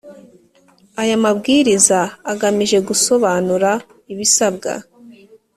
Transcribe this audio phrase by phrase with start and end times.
[1.01, 1.99] Aya mabwiriza
[2.31, 3.71] agamije gusobanura
[4.13, 4.71] ibisabwa